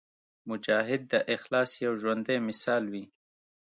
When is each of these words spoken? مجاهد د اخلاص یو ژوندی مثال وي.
مجاهد 0.49 1.01
د 1.13 1.13
اخلاص 1.35 1.69
یو 1.85 1.93
ژوندی 2.01 2.37
مثال 2.47 2.83
وي. 2.93 3.03